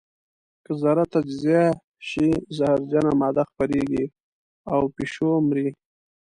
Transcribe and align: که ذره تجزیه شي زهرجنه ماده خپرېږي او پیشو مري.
که 0.63 0.71
ذره 0.81 1.03
تجزیه 1.13 1.63
شي 2.07 2.27
زهرجنه 2.57 3.11
ماده 3.19 3.43
خپرېږي 3.49 4.05
او 4.73 4.81
پیشو 4.95 5.29
مري. 5.47 5.67